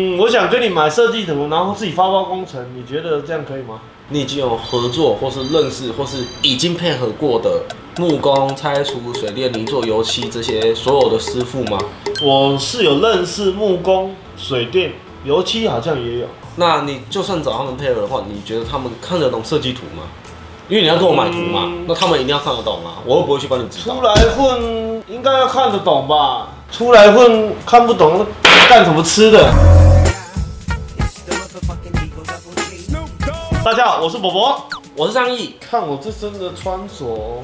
[0.00, 3.80] 嗯，我想跟你买设计图，然后自己发包工程，你觉得这样可以吗？
[4.10, 7.62] 你已经有合作，或是认识，或是已经配合过的
[7.96, 11.76] 木工、拆除、水电、泥做、油漆这些所有的师傅吗？
[12.22, 14.92] 我是有认识木工、水电、
[15.24, 16.26] 油漆，好像也有。
[16.54, 20.04] 那你就算找他们配合的话，你觉得他们看得懂设计图吗？
[20.68, 24.02] 因为你要跟我买图嘛，嗯那他们一定要看得懂啊，我又不会去帮你指导出。
[24.02, 26.50] 来混应该要看得懂吧？
[26.70, 28.24] 出来混看不懂，
[28.68, 29.52] 干什么吃的？
[33.64, 34.66] 大家好，我是伯伯。
[34.96, 37.42] 我是张毅，看我这身的穿着，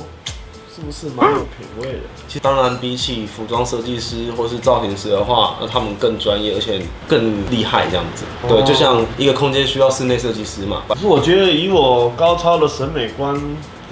[0.74, 1.98] 是不是蛮有品味的？
[2.26, 8.24] 其实当然比起服装设计师或是造型师的话，那他们更专业，而且更厉害这样子。
[8.48, 13.40] 对，哦就像一个空间需要室内设计师嘛，可是我觉得以我高超的审美观，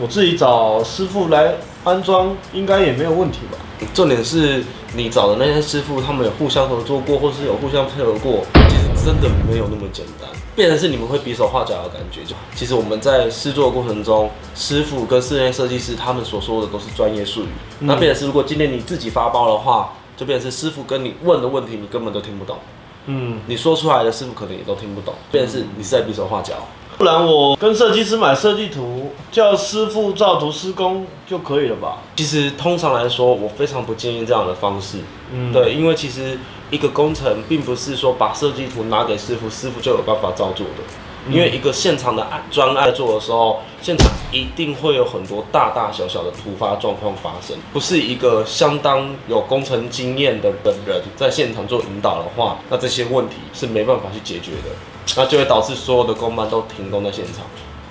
[0.00, 3.58] 我自己找师傅来安装，应该也没有问题吧？
[3.94, 10.28] 重点是你找的那些师傅，他们有互相合作过，或是有互相配合过，其实真的没有那么简单。
[10.54, 12.22] 变成是你们会比手画脚的感觉。
[12.24, 17.48] 就其实我们在试作的过程中，师傅跟室内设计师他们所说的都是专业术语。
[17.80, 22.58] 那变成是如果今天你自己发包的话，就变成是师傅跟你问的问题，你根本都听不懂。
[23.06, 26.54] 嗯，你说出来的师傅可能也都听不懂，变成是你是在比手画脚。
[26.98, 31.98] 不然我跟设计师买设计图，叫师傅照图施工就可以了吧？
[32.14, 34.98] 其实通常来说，我非常不建议这样的方式。
[35.32, 36.38] 嗯，对，因为其实
[36.72, 40.82] 一个工程并不是说把设计图拿给师傅，师傅就有办法照做的。
[41.30, 54.74] 因为一个现场的案专案做的时候，现场一定会有很多大大小小的突发状况发生，不是一个相当有工程经验的本人在现场做引导的话，那这些问题是没办法去解决的，
[55.16, 57.44] 那就会导致所有的工班都停工在现场。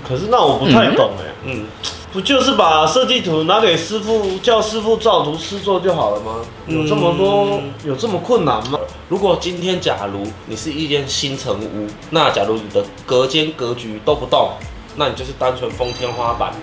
[0.08, 1.66] 可是那我不太懂哎、嗯，
[2.12, 6.36] 不就是把设计图拿给师傅，叫师傅照图施做就好了吗？
[6.68, 8.80] 有这么多，嗯有这么困难吗？
[9.10, 14.52] 如果今天假如你是一间新城屋，那假如你的隔间格局都不动，
[14.96, 16.54] 那你就是单纯封天花板、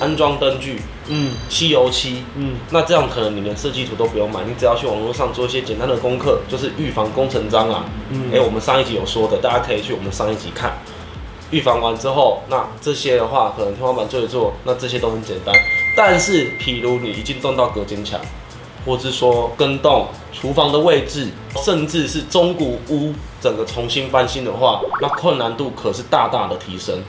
[0.00, 7.84] 安装灯具、嗯漆油漆，嗯，那这样可能你连设计图都不用买，你只要去网络上做一些简单的功课，就是预防工程蟑螂。
[8.10, 10.72] 嗯哎、我们上一集有说的，大家可以去我们上一集看。
[11.50, 15.54] 预防完之后，那这些的话，可能天花板做一做，那这些都很简单。
[15.96, 18.20] 但是，譬如你已经动到隔间墙，
[18.86, 21.28] 或是说跟动厨房的位置，
[21.64, 27.02] 甚至是中古屋整个重新翻新的话，那困难度可是大大的提升，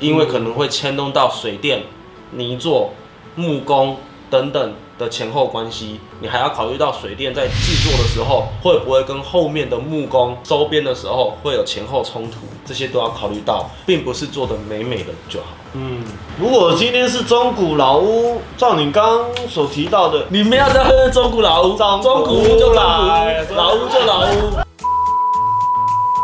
[0.00, 1.82] 因为可能会牵动到水电、
[2.30, 2.94] 泥作、
[3.36, 3.98] 木工
[4.30, 15.46] 等等的前后关系，你还要考虑到水电在制作的时候会不会跟后面的木工周边的时候会有前后冲突，这些都要考虑到，并不是做的美美的就好。
[15.74, 16.04] 嗯，
[16.38, 24.58] 如果今天是中古老屋，照你刚所提到的，你们要在喝中古老屋，中古中古屋就老屋，老屋就老屋。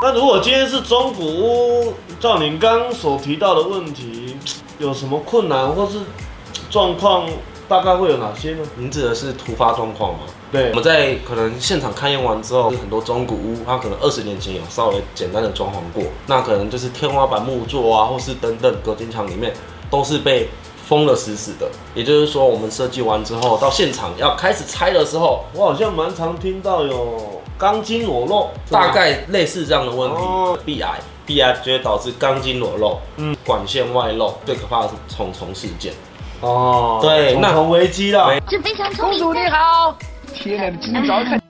[0.00, 4.36] 那如果今天是中古屋，照您刚刚所提到的问题，
[4.78, 5.98] 有什么困难或是
[6.70, 7.26] 状况，
[7.68, 8.62] 大概会有哪些呢？
[8.76, 10.20] 您指的是突发状况吗？
[10.50, 19.52] 对我，们在可能现场勘验完之后，很多中古屋，它可能二十年前有稍微简单的装潢过，那可能就是天花板木座啊，或是等等隔间墙里面
[19.90, 20.48] 都是被
[20.86, 21.68] 封了死死的。
[21.94, 35.92] 也就是说，我们设计完之后，到现场要开始拆的时候，我好像蛮常听到有钢筋裸露，大概类似这样的问题哦，壁癌，壁癌就会导致钢筋裸露，嗯管线外露，最可怕的是重重事件。
[36.40, 38.28] 哦，对那重重危机啦。
[38.28, 39.50] 没是非常聪明的。
[39.50, 39.96] 好，
[40.32, 41.42] 天哪，你今天早上看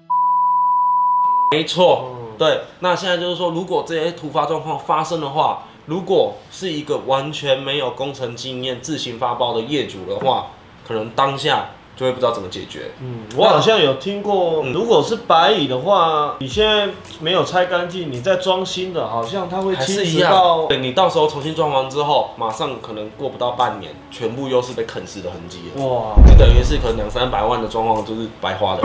[1.53, 2.61] 没错，嗯对。
[2.81, 10.47] 那现在就是说，如果这些突发状况发生的话，如果是一个完全没有工程经验、自行发包的业主的话，
[10.87, 11.67] 可能当下
[11.99, 12.93] 就会不知道怎么解决。
[13.03, 16.89] 嗯，我好像有听过，嗯如果是白蚁的话，你现在
[17.21, 25.85] 没有拆干净，你再装新的，好像它会侵还是一样蚀到，对你到时候重新装完之后，马上可能过不到半年，全部又是被啃食的痕迹了。
[25.85, 26.15] 哇。
[26.25, 28.83] 你等于是可能两三百万的装潢就是白花的。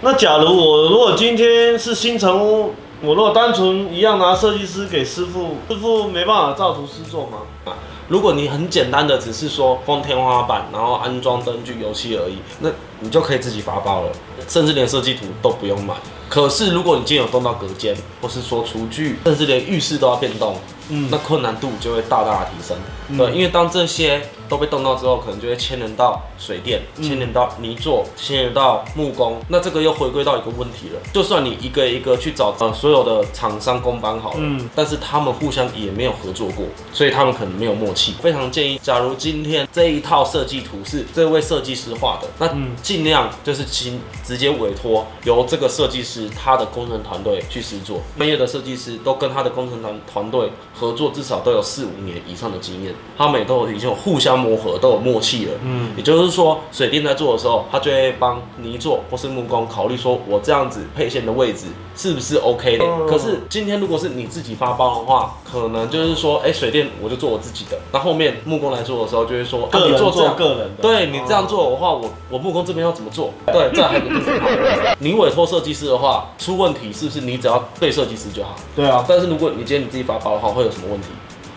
[0.00, 2.74] 那假如我如果今天是新城屋，
[3.04, 7.74] 我若单纯一样拿设计师给师傅，师傅没办法照图师做吗？
[8.08, 12.70] 如果你很简单的只是说封天花板，然后安装灯具、油漆而已，那
[13.00, 14.12] 你就可以自己发包了，
[14.48, 15.94] 甚至连设计图都不用买。
[16.28, 20.56] 可是如果你今天有动到隔间，或是说厨具，甚至连浴室都要变动，
[20.90, 22.76] 嗯那困难度就会大大的提升。
[23.08, 29.38] 嗯对，因为当这些都被动到之后，可能就会牵连到水电，嗯牵连到泥做，牵连到木工。
[29.48, 38.14] 那这个又回归到一个问题了，就算你一个一个去找呃所有的厂商工班好了，嗯但是他们互相也没有合作过，所以他们可能没有默契。
[38.22, 48.00] 非常建议，假如今天这一套设计图是这位设计师画的，那嗯尽量就是请直接委托由这个设计师他的工程团队去制作。
[48.16, 55.52] 专业的设计师都跟他的工程团团队合作，至少都有四五年以上的经验，他们也都已经有互相磨合，都有默契了。
[55.64, 61.66] 嗯也就是说，水电在做的时候，他就会帮泥做或是木工考虑说，我这样子配线的位置
[61.96, 62.84] 是不是 OK 的？
[62.84, 70.24] 嗯可是今天如果是你自己发包的话，可能就是说，哎、水电我就做我自己的，那后面木工来做的时候就会说，啊，个人做做。
[70.34, 73.30] 个人的，对你这样做的话，我我木工这边要怎么做？
[73.46, 74.96] 对， 这还有个地方。
[74.98, 78.56] 你委托设计师的话，出问题是不是你只要对设计师就好？
[78.74, 81.08] 对啊，但是如果你今天你自己发包的话，会有什么问题？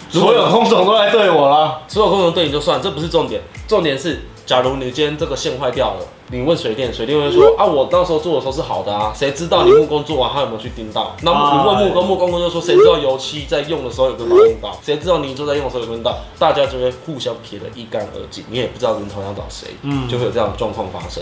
[0.10, 1.82] 所有工种都来对我啦。
[1.88, 11.14] 所有工种对你就算，这不是重点，重点是，假如你今天这个线坏掉了，你问水电，水电会说啊，我那时候做的时候是好的啊，谁知道你木工做完他有没有去盯到？
[11.24, 14.78] 那你问木工，木工就说谁知道油漆在用的时候有没有用到？
[14.82, 16.18] 谁知道泥做在用的时候有没有用到？
[16.40, 21.22] 大家就会互相撇得一干二净，你也不知道源头要找谁，嗯就会有这样的状况发生。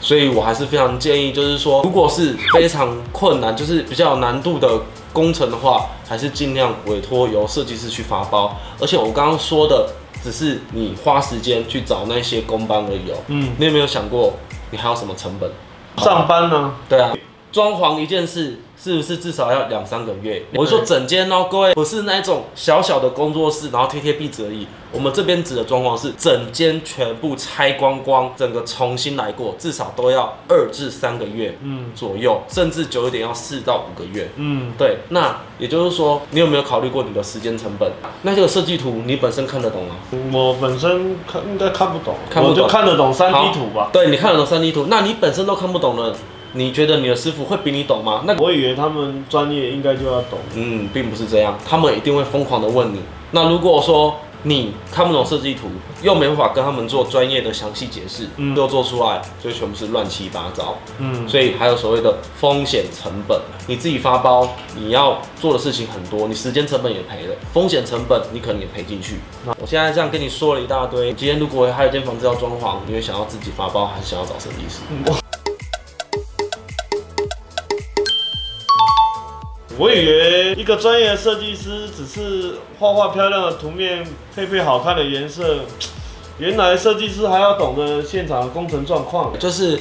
[0.00, 4.80] 所以我还是非常建议，就是说，如果是非常困难，就是比较有难度的
[5.12, 8.56] 工程的话，还是尽量委托由设计师去发包。
[8.80, 9.88] 而且我刚刚说的，
[10.22, 13.16] 只是你花时间去找那些工班而已哦。
[13.28, 14.32] 嗯，你有没有想过，
[14.70, 15.50] 你还有什么成本？
[15.98, 16.72] 上班呢？
[16.88, 17.12] 对啊，
[17.52, 20.42] 装潢一件事是不是至少要两三个月？
[20.54, 24.66] 我是说整间哦，各位不是那种小小的工作室，然后贴贴壁纸而已。
[24.92, 34.28] 我们这边指的装潢是整间全部拆光光，整个重新来过，至少都要二至三个月嗯左右，甚至久一点要四到五个月。
[34.36, 37.90] 嗯，对，那也就是说，你有没有考虑过你的时间成本？
[38.22, 39.96] 那这个设计图你本身看得懂吗？
[40.32, 43.90] 我本身看应该看不懂，看不懂我就看得懂三 D 图吧。
[43.92, 46.16] 对，你看得懂三 D 图，那你本身都看不懂了，
[46.52, 48.22] 你觉得你的师傅会比你懂吗？
[48.26, 50.38] 那我以为他们专业应该就要懂。
[50.54, 53.00] 嗯，并不是这样，他们一定会疯狂的问你。
[53.30, 55.68] 那如果说你看不懂设计图，
[56.02, 60.78] 又没办法跟他们做专业的详细解释，嗯又做出来就全部是乱七八糟。
[60.98, 69.16] 嗯，所以还有所谓的风险成本，你自己发包，你要做的事情很多，你时间成本也赔了，风险成本你可能也赔进去。
[69.44, 75.19] 那我现在这样跟你说了一大堆，今天如果还有间房子要装潢，你会想要自己发包，还是想要找设计师？
[79.80, 84.06] 我以为一个专业的设计师只是画画漂亮的图面，
[84.36, 85.60] 配配好看的颜色，
[86.36, 89.32] 原来设计师还要懂得现场的工程状况。
[89.38, 89.80] 就是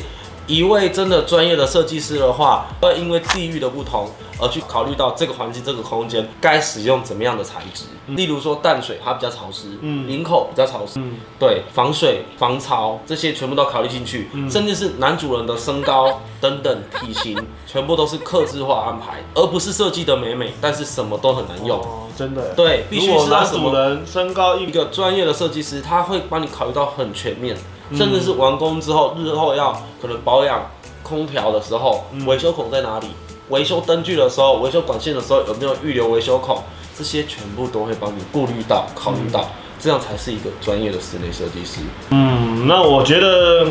[0.50, 4.10] 一位真的专业的设计师的话，会因为地域的不同
[4.40, 7.84] 而去考虑到这个环境、这个空间该使用怎么样的材质。
[8.07, 17.38] 例如说淡水它比较潮湿，嗯林口比较潮湿，嗯对，防水、防潮这些全部都考虑进去，嗯甚至是男主人的身高等等体型，
[17.68, 21.80] 全部都是克制化安排，而不是设计的美美，但是什么都很难用。
[21.80, 22.56] 哦，真的。
[22.56, 27.60] 对，必须是要什么主人身高一一个专业的设计师，他会帮你考虑到很全面，嗯
[27.95, 30.69] 甚至是完工之后，日后要可能保养
[31.03, 33.07] 空调的时候嗯，维修孔在哪里？
[33.50, 36.62] 维修灯具的时候，维修管线的时候有没有预留维修孔？
[36.97, 39.47] 这些全部都会帮你顾虑到、考虑到，
[39.80, 41.80] 这样才是一个专业的室内设计师。
[42.10, 43.68] 嗯，那我觉得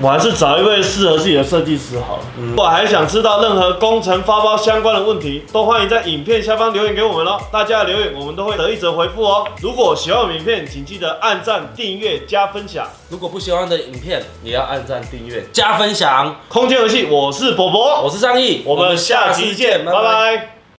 [0.00, 2.24] 我还是找一位适合自己的设计师好了。
[2.36, 7.40] 如果还想知道任何工程发包相关的问题，都欢迎在影片下方留言给我们哦。
[7.52, 9.46] 大家的留言我们都会得一则回复哦。
[9.60, 12.86] 如果喜欢我们影片，请记得按赞、订阅、加分享。
[13.08, 16.36] 如果不喜欢的影片，也要按赞、订阅、加分享。
[16.48, 20.51] 空间游戏，我是博博，我是张毅，我们下期见，拜拜